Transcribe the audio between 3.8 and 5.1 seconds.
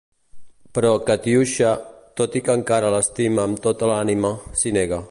l'ànima, s'hi nega.